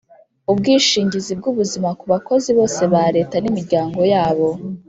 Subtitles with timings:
[0.51, 4.47] ubwishingizi bw ubuzima ku bakozi bose ba Leta n imiryango yabo